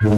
Merhaba. 0.00 0.10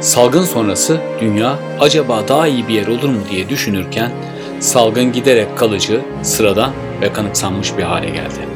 Salgın 0.00 0.44
sonrası 0.44 1.00
dünya 1.20 1.58
acaba 1.80 2.28
daha 2.28 2.46
iyi 2.46 2.68
bir 2.68 2.74
yer 2.74 2.86
olur 2.86 3.08
mu 3.08 3.20
diye 3.30 3.48
düşünürken 3.48 4.12
salgın 4.60 5.12
giderek 5.12 5.58
kalıcı, 5.58 6.00
sıradan 6.22 6.72
ve 7.00 7.12
kanıksanmış 7.12 7.76
bir 7.78 7.82
hale 7.82 8.10
geldi. 8.10 8.48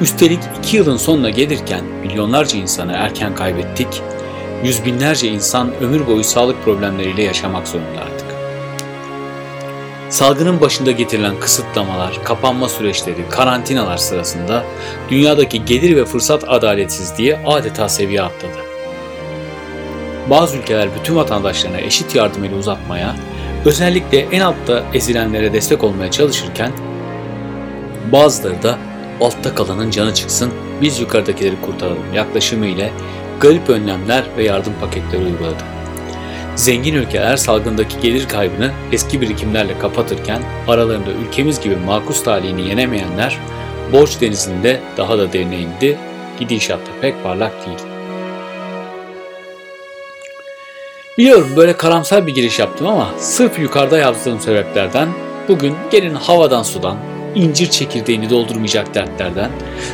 Üstelik 0.00 0.40
iki 0.58 0.76
yılın 0.76 0.96
sonuna 0.96 1.30
gelirken 1.30 1.84
milyonlarca 1.84 2.58
insanı 2.58 2.92
erken 2.92 3.34
kaybettik, 3.34 4.02
yüz 4.64 4.84
binlerce 4.84 5.28
insan 5.28 5.70
ömür 5.80 6.06
boyu 6.06 6.24
sağlık 6.24 6.64
problemleriyle 6.64 7.22
yaşamak 7.22 7.68
zorunda 7.68 8.00
artık. 8.00 8.26
Salgının 10.08 10.60
başında 10.60 10.90
getirilen 10.90 11.40
kısıtlamalar, 11.40 12.24
kapanma 12.24 12.68
süreçleri, 12.68 13.28
karantinalar 13.30 13.96
sırasında 13.96 14.64
dünyadaki 15.10 15.64
gelir 15.64 15.96
ve 15.96 16.04
fırsat 16.04 16.44
adaletsizliği 16.48 17.36
adeta 17.46 17.88
seviye 17.88 18.22
atladı. 18.22 18.58
Bazı 20.30 20.56
ülkeler 20.56 20.88
bütün 21.00 21.16
vatandaşlarına 21.16 21.78
eşit 21.78 22.14
yardım 22.14 22.44
eli 22.44 22.54
uzatmaya, 22.54 23.16
özellikle 23.64 24.18
en 24.18 24.40
altta 24.40 24.82
ezilenlere 24.94 25.52
destek 25.52 25.84
olmaya 25.84 26.10
çalışırken 26.10 26.72
bazıları 28.12 28.62
da 28.62 28.78
altta 29.20 29.54
kalanın 29.54 29.90
canı 29.90 30.14
çıksın, 30.14 30.50
biz 30.82 31.00
yukarıdakileri 31.00 31.60
kurtaralım 31.60 32.14
yaklaşımı 32.14 32.66
ile 32.66 32.92
garip 33.40 33.70
önlemler 33.70 34.24
ve 34.36 34.44
yardım 34.44 34.72
paketleri 34.80 35.24
uyguladı. 35.24 35.62
Zengin 36.56 36.94
ülkeler 36.94 37.36
salgındaki 37.36 38.00
gelir 38.00 38.28
kaybını 38.28 38.70
eski 38.92 39.20
birikimlerle 39.20 39.78
kapatırken 39.78 40.42
aralarında 40.68 41.10
ülkemiz 41.10 41.60
gibi 41.60 41.76
makus 41.76 42.24
talihini 42.24 42.68
yenemeyenler 42.68 43.38
borç 43.92 44.20
denizinde 44.20 44.80
daha 44.96 45.18
da 45.18 45.32
derine 45.32 45.58
indi, 45.58 45.98
gidişatta 46.40 46.90
pek 47.00 47.22
parlak 47.22 47.66
değil. 47.66 47.78
Biliyorum 51.18 51.52
böyle 51.56 51.76
karamsar 51.76 52.26
bir 52.26 52.34
giriş 52.34 52.58
yaptım 52.58 52.86
ama 52.86 53.10
sırf 53.18 53.58
yukarıda 53.58 53.98
yazdığım 53.98 54.40
sebeplerden 54.40 55.08
bugün 55.48 55.74
gelin 55.90 56.14
havadan 56.14 56.62
sudan, 56.62 56.96
incir 57.34 57.70
çekirdeğini 57.70 58.30
doldurmayacak 58.30 58.94
dertlerden, 58.94 59.50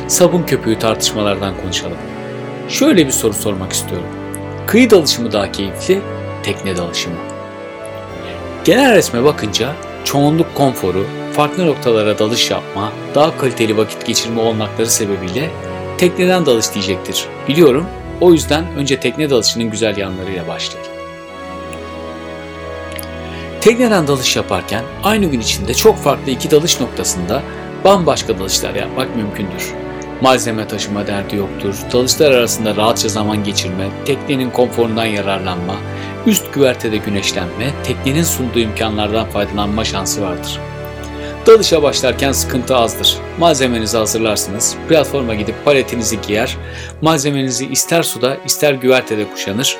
sabun 0.07 0.43
köpüğü 0.43 0.79
tartışmalardan 0.79 1.57
konuşalım. 1.61 1.97
Şöyle 2.73 3.07
bir 3.07 3.11
soru 3.11 3.33
sormak 3.33 3.73
istiyorum. 3.73 4.07
Kıyı 4.67 4.89
dalışı 4.89 5.21
mı 5.21 5.31
daha 5.31 5.51
keyifli, 5.51 6.01
tekne 6.43 6.77
dalışı 6.77 7.09
mı? 7.09 7.15
Genel 8.65 8.95
resme 8.95 9.23
bakınca 9.23 9.75
çoğunluk 10.03 10.55
konforu, 10.55 11.05
farklı 11.33 11.67
noktalara 11.67 12.19
dalış 12.19 12.51
yapma, 12.51 12.91
daha 13.15 13.37
kaliteli 13.37 13.77
vakit 13.77 14.05
geçirme 14.05 14.41
olmakları 14.41 14.87
sebebiyle 14.87 15.49
tekneden 15.97 16.45
dalış 16.45 16.73
diyecektir. 16.73 17.25
Biliyorum 17.47 17.85
o 18.21 18.33
yüzden 18.33 18.65
önce 18.77 18.99
tekne 18.99 19.29
dalışının 19.29 19.69
güzel 19.69 19.97
yanlarıyla 19.97 20.47
başlayalım. 20.47 20.91
Tekneden 23.61 24.07
dalış 24.07 24.35
yaparken 24.35 24.83
aynı 25.03 25.25
gün 25.25 25.39
içinde 25.39 25.73
çok 25.73 25.97
farklı 25.97 26.31
iki 26.31 26.51
dalış 26.51 26.79
noktasında 26.79 27.43
bambaşka 27.83 28.39
dalışlar 28.39 28.75
yapmak 28.75 29.15
mümkündür. 29.15 29.82
Malzeme 30.21 30.67
taşıma 30.67 31.07
derdi 31.07 31.35
yoktur, 31.35 31.75
dalışlar 31.93 32.31
arasında 32.31 32.75
rahatça 32.75 33.09
zaman 33.09 33.43
geçirme, 33.43 33.89
teknenin 34.05 34.49
konforundan 34.49 35.05
yararlanma, 35.05 35.75
üst 36.25 36.53
güvertede 36.53 36.97
güneşlenme, 36.97 37.71
teknenin 37.83 38.23
sunduğu 38.23 38.59
imkanlardan 38.59 39.29
faydalanma 39.29 39.85
şansı 39.85 40.21
vardır. 40.21 40.59
Dalışa 41.47 41.83
başlarken 41.83 42.31
sıkıntı 42.31 42.75
azdır. 42.75 43.17
Malzemenizi 43.39 43.97
hazırlarsınız, 43.97 44.75
platforma 44.89 45.35
gidip 45.35 45.65
paletinizi 45.65 46.21
giyer, 46.21 46.57
malzemenizi 47.01 47.67
ister 47.67 48.03
suda 48.03 48.37
ister 48.45 48.73
güvertede 48.73 49.29
kuşanır, 49.29 49.77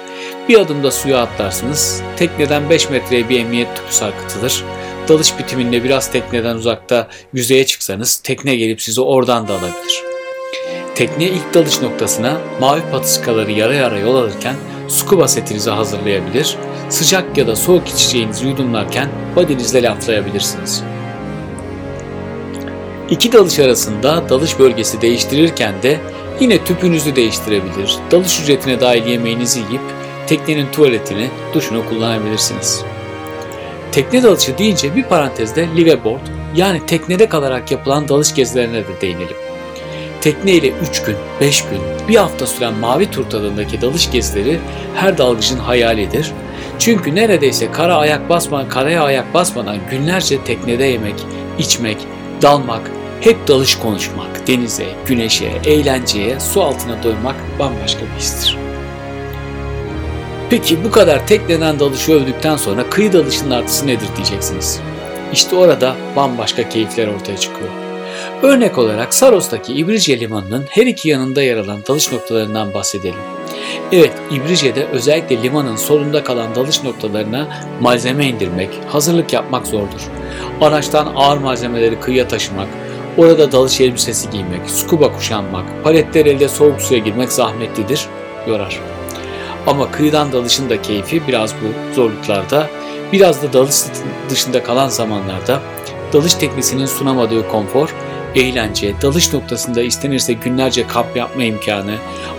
bir 0.49 0.59
adımda 0.59 0.91
suya 0.91 1.21
atlarsınız, 1.21 2.01
tekneden 2.17 2.69
5 2.69 2.89
metreye 2.89 3.29
bir 3.29 3.39
emniyet 3.39 3.75
tüpü 3.75 3.93
sarkıtılır, 3.93 4.63
dalış 5.07 5.39
bitiminde 5.39 5.83
biraz 5.83 6.11
tekneden 6.11 6.55
uzakta 6.55 7.07
yüzeye 7.33 7.65
çıksanız 7.65 8.15
tekne 8.15 8.55
gelip 8.55 8.81
sizi 8.81 9.01
oradan 9.01 9.47
da 9.47 9.53
alabilir. 9.53 10.12
Tekneye 10.95 11.29
ilk 11.29 11.53
dalış 11.53 11.81
noktasına 11.81 12.37
mavi 12.59 12.81
patiskaları 12.91 13.51
yara 13.51 13.73
yara 13.73 13.99
yol 13.99 14.15
alırken 14.15 14.55
scuba 14.87 15.27
setinizi 15.27 15.69
hazırlayabilir, 15.69 16.57
sıcak 16.89 17.37
ya 17.37 17.47
da 17.47 17.55
soğuk 17.55 17.87
içeceğinizi 17.87 18.47
yudumlarken 18.47 19.09
body'nizle 19.35 19.83
laflayabilirsiniz. 19.83 20.83
İki 23.09 23.31
dalış 23.31 23.59
arasında 23.59 24.29
dalış 24.29 24.59
bölgesi 24.59 25.01
değiştirirken 25.01 25.73
de 25.83 25.99
yine 26.39 26.63
tüpünüzü 26.63 27.15
değiştirebilir, 27.15 27.95
dalış 28.11 28.41
ücretine 28.41 28.81
dahil 28.81 29.05
yemeğinizi 29.05 29.59
yiyip 29.59 29.81
teknenin 30.27 30.71
tuvaletini, 30.71 31.29
duşunu 31.53 31.89
kullanabilirsiniz. 31.89 32.83
Tekne 33.91 34.23
dalışı 34.23 34.57
deyince 34.57 34.95
bir 34.95 35.03
parantezde 35.03 35.67
liveaboard 35.77 36.27
yani 36.55 36.85
teknede 36.85 37.29
kalarak 37.29 37.71
yapılan 37.71 38.07
dalış 38.07 38.35
gezilerine 38.35 38.83
de 38.83 39.01
değinelim. 39.01 39.42
Tekne 40.23 40.51
ile 40.51 40.71
3 40.89 41.03
gün, 41.03 41.15
5 41.41 41.61
gün, 41.61 41.79
bir 42.07 42.15
hafta 42.15 42.47
süren 42.47 42.73
mavi 42.73 43.11
tur 43.11 43.29
tadındaki 43.29 43.81
dalış 43.81 44.11
gezileri 44.11 44.59
her 44.95 45.17
dalgıcın 45.17 45.57
hayalidir. 45.57 46.31
Çünkü 46.79 47.15
neredeyse 47.15 47.71
kara 47.71 47.95
ayak 47.95 48.29
basmadan, 48.29 48.69
karaya 48.69 49.03
ayak 49.03 49.33
basmadan 49.33 49.77
günlerce 49.91 50.43
teknede 50.43 50.83
yemek, 50.83 51.15
içmek, 51.59 51.97
dalmak, 52.41 52.91
hep 53.21 53.47
dalış 53.47 53.75
konuşmak, 53.75 54.47
denize, 54.47 54.85
güneşe, 55.05 55.51
eğlenceye, 55.65 56.39
su 56.39 56.63
altına 56.63 57.03
doymak 57.03 57.35
bambaşka 57.59 58.01
bir 58.01 58.19
histir. 58.19 58.57
Peki 60.49 60.83
bu 60.83 60.91
kadar 60.91 61.27
tekneden 61.27 61.79
dalışı 61.79 62.11
övdükten 62.11 62.57
sonra 62.57 62.89
kıyı 62.89 63.13
dalışının 63.13 63.51
artısı 63.51 63.87
nedir 63.87 64.07
diyeceksiniz. 64.15 64.79
İşte 65.33 65.55
orada 65.55 65.95
bambaşka 66.15 66.69
keyifler 66.69 67.07
ortaya 67.07 67.37
çıkıyor. 67.37 67.82
Örnek 68.43 68.77
olarak 68.77 69.13
Saros'taki 69.13 69.73
İbrice 69.73 70.19
Limanı'nın 70.19 70.65
her 70.69 70.85
iki 70.85 71.09
yanında 71.09 71.43
yer 71.43 71.57
alan 71.57 71.79
dalış 71.87 72.11
noktalarından 72.11 72.73
bahsedelim. 72.73 73.19
Evet, 73.91 74.11
İbrice'de 74.31 74.85
özellikle 74.85 75.43
limanın 75.43 75.75
solunda 75.75 76.23
kalan 76.23 76.55
dalış 76.55 76.83
noktalarına 76.83 77.47
malzeme 77.81 78.25
indirmek, 78.25 78.69
hazırlık 78.87 79.33
yapmak 79.33 79.67
zordur. 79.67 80.01
Araçtan 80.61 81.13
ağır 81.15 81.37
malzemeleri 81.37 81.99
kıyıya 81.99 82.27
taşımak, 82.27 82.67
orada 83.17 83.51
dalış 83.51 83.81
elbisesi 83.81 84.29
giymek, 84.29 84.69
scuba 84.69 85.13
kuşanmak, 85.13 85.83
paletler 85.83 86.25
elde 86.25 86.47
soğuk 86.47 86.81
suya 86.81 86.99
girmek 86.99 87.31
zahmetlidir, 87.31 88.05
yorar. 88.47 88.79
Ama 89.67 89.91
kıyıdan 89.91 90.31
dalışın 90.31 90.69
da 90.69 90.81
keyfi 90.81 91.27
biraz 91.27 91.53
bu 91.53 91.95
zorluklarda, 91.95 92.69
biraz 93.11 93.43
da 93.43 93.53
dalış 93.53 93.75
dışında 94.29 94.63
kalan 94.63 94.89
zamanlarda 94.89 95.61
dalış 96.13 96.33
teknesinin 96.33 96.85
sunamadığı 96.85 97.47
konfor, 97.47 97.93
eğlence, 98.35 98.93
dalış 99.01 99.33
noktasında 99.33 99.81
istenirse 99.81 100.33
günlerce 100.33 100.87
kamp 100.87 101.17
yapma 101.17 101.43
imkanı, 101.43 101.95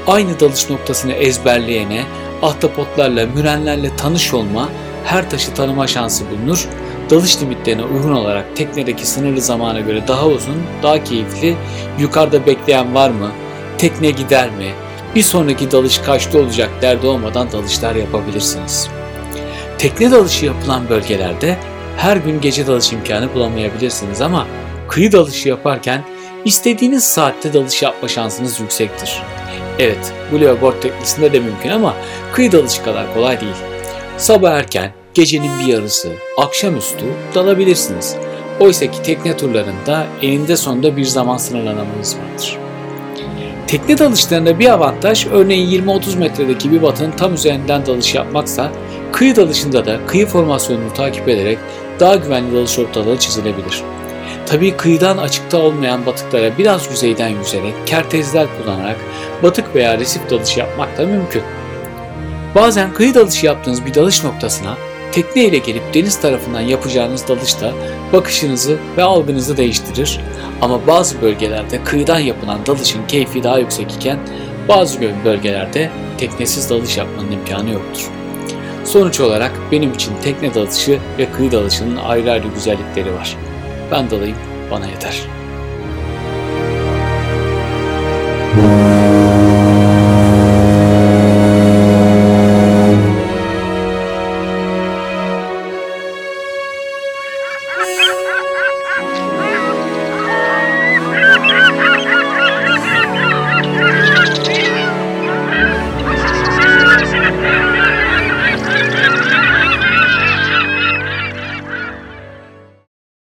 aynı 0.07 0.41
dalış 0.41 0.71
noktasını 0.71 1.13
ezberleyene, 1.13 2.03
ahtapotlarla, 2.43 3.27
mürenlerle 3.27 3.97
tanış 3.97 4.35
olma, 4.35 4.69
her 5.05 5.31
taşı 5.31 5.55
tanıma 5.55 5.87
şansı 5.87 6.25
bulunur. 6.31 6.69
Dalış 7.11 7.43
limitlerine 7.43 7.85
uygun 7.85 8.13
olarak 8.13 8.57
teknedeki 8.57 9.07
sınırlı 9.07 9.41
zamana 9.41 9.81
göre 9.81 10.09
daha 10.09 10.27
uzun, 10.27 10.63
daha 10.83 11.05
keyifli, 11.05 11.57
yukarıda 11.99 12.47
bekleyen 12.47 12.95
var 12.95 13.11
mı, 13.11 13.31
tekne 13.79 14.11
gider 14.11 14.51
mi, 14.51 14.73
bir 15.15 15.23
sonraki 15.23 15.71
dalış 15.71 15.99
kaçta 15.99 16.39
olacak 16.39 16.71
derdi 16.83 17.07
olmadan 17.07 17.53
dalışlar 17.53 17.95
yapabilirsiniz. 17.95 18.89
Tekne 19.79 20.11
dalışı 20.11 20.47
yapılan 20.47 20.89
bölgelerde 20.89 21.57
her 21.97 22.17
gün 22.17 22.41
gece 22.41 22.67
dalış 22.67 22.93
imkanı 22.93 23.35
bulamayabilirsiniz 23.35 24.23
ama 24.23 24.47
kıyı 24.95 25.13
dalışı 25.13 25.49
yaparken 25.49 26.05
istediğiniz 26.45 27.05
saatte 27.05 27.53
dalış 27.53 27.83
yapma 27.83 28.09
şansınız 28.09 28.61
yüksektir. 28.61 29.23
Evet, 29.79 30.13
bu 30.33 30.41
leopard 30.41 30.83
teknesinde 30.83 31.33
de 31.33 31.41
mümkün 31.41 31.71
ama 31.71 31.95
kıyı 32.33 32.53
dalışı 32.53 32.83
kadar 32.83 33.15
kolay 33.15 33.41
değil. 33.41 33.55
Sabah 34.17 34.51
erken, 34.51 34.93
gecenin 35.15 35.51
bir 35.59 35.73
yarısı, 35.73 36.13
akşamüstü 36.39 37.05
dalabilirsiniz. 37.35 38.17
Oysa 38.61 38.87
ki 38.87 39.03
tekne 39.03 39.37
turlarında 39.37 40.07
eninde 40.23 40.57
sonunda 40.57 40.97
bir 40.97 41.05
zaman 41.05 41.37
sınırlamanız 41.37 42.17
vardır. 42.17 42.59
Tekne 43.67 43.99
dalışlarında 43.99 44.59
bir 44.59 44.69
avantaj 44.69 45.27
örneğin 45.27 45.87
20-30 45.87 46.19
metredeki 46.19 46.73
bir 46.73 46.83
batının 46.83 47.11
tam 47.11 47.35
üzerinden 47.35 47.87
dalış 47.87 48.15
yapmaksa 48.15 48.73
kıyı 49.13 49.37
dalışında 49.37 49.87
da 49.87 50.07
kıyı 50.07 50.27
formasyonunu 50.27 50.93
takip 50.93 51.29
ederek 51.29 51.59
daha 52.01 52.17
güvenli 52.17 52.55
dalış 52.57 52.79
ortalığı 52.79 53.19
çizilebilir. 53.19 53.83
Tabii 54.47 54.77
kıyıdan 54.77 55.19
açıkta 55.19 55.59
olmayan 55.59 56.07
batıklara 56.07 56.59
biraz 56.59 56.91
yüzeyden 56.91 57.29
yüzerek, 57.29 57.75
kertezler 57.87 58.47
kullanarak 58.59 58.97
batık 59.43 59.75
veya 59.75 59.99
resif 59.99 60.31
dalış 60.31 60.57
yapmak 60.57 60.99
da 60.99 61.07
mümkün. 61.07 61.43
Bazen 62.55 62.93
kıyı 62.93 63.15
dalışı 63.15 63.47
yaptığınız 63.47 63.87
bir 63.87 63.95
dalış 63.95 64.25
noktasına 64.25 64.77
tekne 65.13 65.45
ile 65.45 65.59
gelip 65.59 65.95
deniz 65.95 66.21
tarafından 66.21 66.61
yapacağınız 66.61 67.29
dalışta 67.29 67.73
bakışınızı 68.13 68.79
ve 68.97 69.03
algınızı 69.03 69.57
değiştirir. 69.57 70.21
Ama 70.61 70.87
bazı 70.87 71.23
bölgelerde 71.23 71.85
kıyıdan 71.85 72.19
yapılan 72.19 72.67
dalışın 72.67 73.07
keyfi 73.07 73.43
daha 73.43 73.59
yüksek 73.59 73.93
iken 73.93 74.19
bazı 74.69 74.99
bölgelerde 75.25 75.91
teknesiz 76.19 76.71
dalış 76.71 76.97
yapmanın 76.97 77.33
imkanı 77.33 77.71
yoktur. 77.71 78.11
Sonuç 78.85 79.21
olarak 79.21 79.53
benim 79.73 79.93
için 79.93 80.13
tekne 80.23 80.55
dalışı 80.55 80.99
ve 81.19 81.31
kıyı 81.31 81.53
dalışının 81.53 81.97
ayrı 81.97 82.33
ayrı 82.33 82.49
güzellikleri 82.55 83.15
var. 83.15 83.37
Ben 83.91 84.11
dalayım, 84.11 84.37
bana 84.71 84.87
yeter. 84.87 85.44